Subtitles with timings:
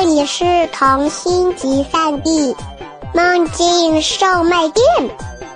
[0.00, 2.54] 这里是童心集散地，
[3.14, 4.84] 梦境售卖店。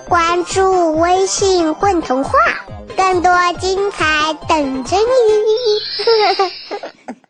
[0.08, 2.32] 关注微信“混童话”，
[2.96, 5.04] 更多精彩等着你。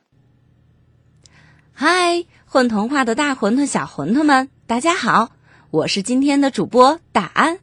[1.75, 5.29] 嗨，混童话的大馄饨、小馄饨们，大家好，
[5.71, 7.59] 我是今天的主播大安。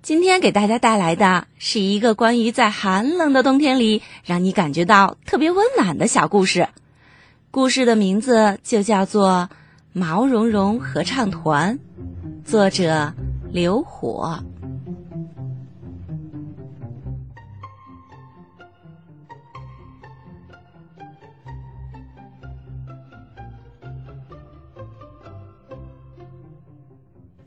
[0.00, 6.68] 今天给大家带来的是一个关于在寒冷的冬天里让你感觉到特别温暖的小故事。
[7.60, 9.48] 故事的名字就叫做
[9.92, 11.76] 《毛茸茸合唱团》，
[12.48, 13.12] 作者
[13.50, 14.38] 刘火。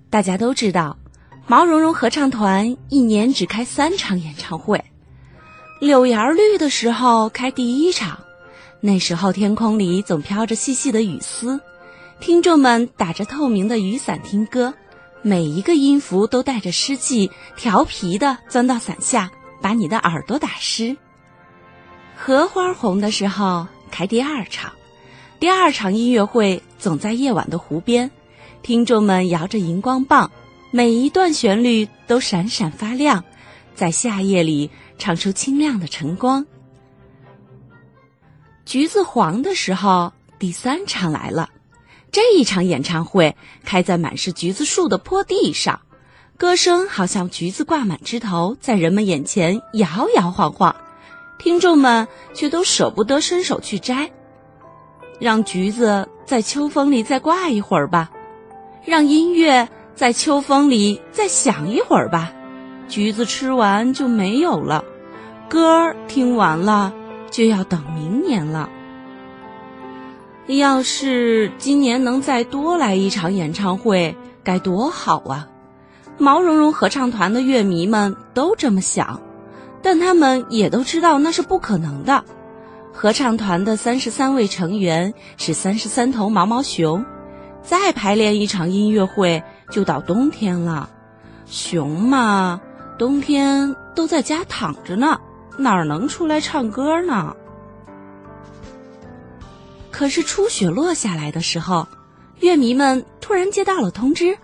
[0.10, 0.98] 大家都知道，
[1.48, 4.84] 毛茸茸合唱团一年只开三场演唱会。
[5.80, 8.20] 柳叶绿的时候开第一场，
[8.84, 11.62] 那时候天空里总飘着细细的雨丝，
[12.20, 14.74] 听众们打着透明的雨伞听歌，
[15.22, 19.30] 每一个音符都带着湿气，调皮的钻到伞下，
[19.62, 20.98] 把你的耳朵打湿。
[22.16, 24.74] 荷花红的时候开第二场，
[25.40, 28.10] 第二场音乐会总在夜晚的湖边。
[28.64, 30.32] 听众们摇着荧光棒，
[30.72, 33.24] 每一段旋律都闪闪发亮，
[33.76, 36.44] 在夏夜里唱出清亮的晨光。
[38.72, 41.50] 橘子黄的时候，第三场来了。
[42.10, 45.82] 这一场演唱会开在满是橘子树的坡地上，
[46.38, 50.74] 歌声好像橘子挂满枝头，在人们眼前摇摇晃晃，
[51.38, 54.10] 听众们却都舍不得伸手去摘。
[55.20, 58.10] 让橘子在秋风里再挂一会儿吧。
[58.86, 62.32] 让音乐在秋风里再响一会儿吧，
[62.88, 64.86] 橘子吃完就没有了，
[65.50, 66.94] 歌儿听完了
[67.32, 68.70] 就要等明年了。
[70.48, 75.48] 要是今年能再多来一场演唱会，该多好啊！
[76.18, 79.22] 毛茸茸合唱团的乐迷们都这么想，
[79.82, 82.24] 但他们也都知道那是不可能的。
[82.94, 87.06] 合唱团的三十三位成员是三十三头毛毛熊。
[87.64, 90.90] 再排练一场音乐会，就到冬天了。
[91.46, 92.60] 熊嘛，
[92.98, 95.20] 冬天都在家躺着呢，
[95.58, 97.36] 哪儿能出来唱歌呢？
[99.92, 101.88] 可是初雪落下来的时候，
[102.40, 104.36] 乐迷们突然接到了通知，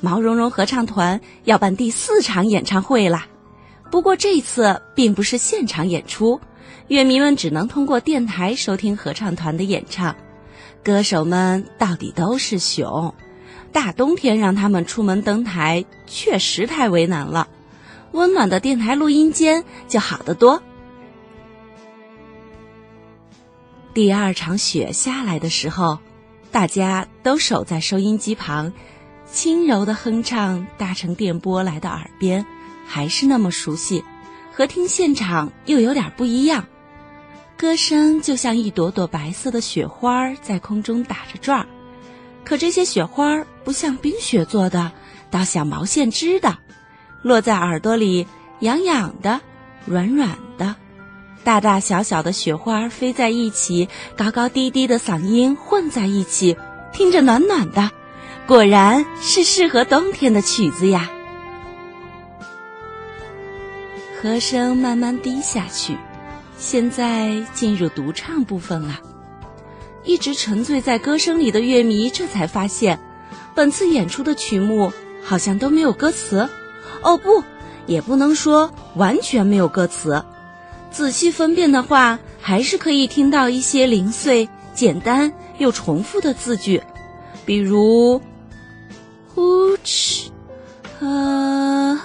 [0.00, 3.24] 毛茸茸合唱团要办第四场演唱会了。
[3.90, 6.40] 不过这次并不是现场演出，
[6.88, 10.16] 乐迷们只能通过电台收听合唱团的演唱。
[10.82, 13.14] 歌手们到底都是熊，
[13.70, 17.46] 大冬天让他们出门登台，确实太为难了。
[18.16, 20.62] 温暖的电台录音间就好得多。
[23.92, 25.98] 第二场雪下来的时候，
[26.50, 28.72] 大家都守在收音机旁，
[29.30, 32.44] 轻柔的哼唱搭乘电波来到耳边，
[32.86, 34.02] 还是那么熟悉，
[34.50, 36.66] 和听现场又有点不一样。
[37.58, 41.66] 歌声就像一朵朵白色的雪花在空中打着转儿，
[42.44, 44.92] 可这些雪花不像冰雪做的，
[45.30, 46.58] 倒像毛线织的，
[47.22, 48.26] 落在耳朵里
[48.60, 49.40] 痒痒的、
[49.84, 50.76] 软软的。
[51.44, 56.56] 大大小小的雪花飞在一起，高高低低的嗓音混在一起，
[56.92, 57.90] 听着暖暖的，
[58.46, 61.10] 果然是适合冬天的曲子呀。
[64.20, 65.96] 和声慢慢低下去。
[66.58, 68.98] 现在进入独唱部分了，
[70.04, 72.98] 一直沉醉在歌声里的乐迷这才发现，
[73.54, 74.90] 本次演出的曲目
[75.22, 76.48] 好像都没有歌词。
[77.02, 77.42] 哦不，
[77.86, 80.22] 也不能说完全没有歌词。
[80.90, 86.82] 仔细分辨的话，还是可以听到一些零碎、简单又重复的字句，
[87.44, 88.20] 比如
[89.34, 90.28] “呼哧
[91.00, 91.96] ”“啊”“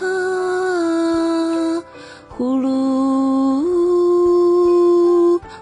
[2.29, 3.61] 呼噜”。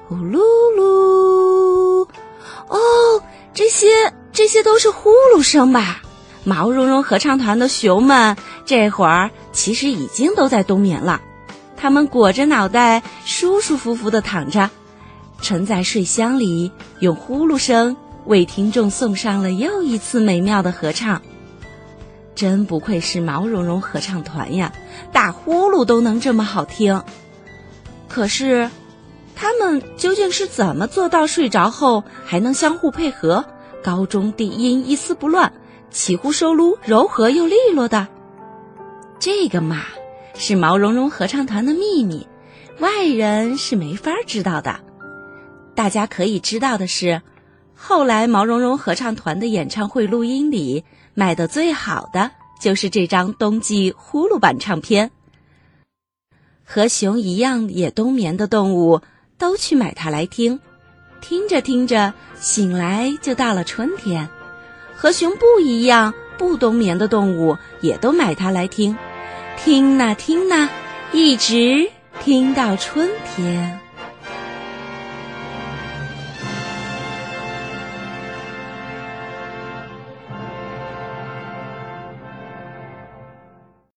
[0.08, 0.40] 呼噜
[0.78, 2.08] 噜”。
[2.68, 3.22] 哦
[3.54, 3.88] 这些
[4.32, 6.02] 这些都是呼噜声吧？
[6.46, 8.36] 毛茸茸合唱团的熊们
[8.70, 11.20] 这会儿其实已经都在冬眠了，
[11.76, 14.70] 他们裹着脑袋，舒舒服服的躺着，
[15.42, 21.20] 沉在睡箱里，用呼噜声为听众送上了又一次美妙的合唱。
[22.36, 24.72] 真不愧是毛茸茸合唱团呀，
[25.12, 27.02] 打呼噜都能这么好听。
[28.08, 28.70] 可是，
[29.36, 33.44] 他们究竟是怎么做到睡着后还能相互配合？
[33.84, 35.52] 高中低音一丝不乱，
[35.90, 38.08] 起呼收撸柔和又利落的，
[39.20, 39.84] 这个嘛
[40.34, 42.26] 是毛茸茸合唱团的秘密，
[42.80, 44.80] 外人是没法知道的。
[45.76, 47.22] 大家可以知道的是，
[47.76, 52.32] 后来毛茸茸合唱团的演唱会录音里卖的最好的
[52.62, 55.12] 就是这张冬季呼噜版唱片。
[56.64, 59.02] 和熊一样也冬眠的动物
[59.38, 60.58] 都去买它来听，
[61.20, 64.30] 听着听着，醒来就到了春天。
[64.96, 68.96] 和熊不一样，不冬眠的动物也都买它来听，
[69.64, 70.70] 听呐听呐，
[71.12, 71.92] 一直
[72.24, 73.89] 听到春天。